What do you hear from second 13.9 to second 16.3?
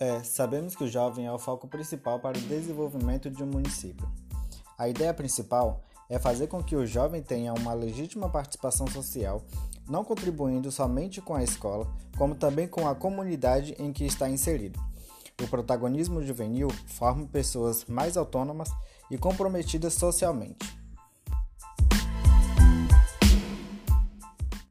que está inserido. O protagonismo